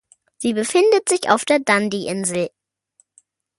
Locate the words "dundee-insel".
1.59-2.49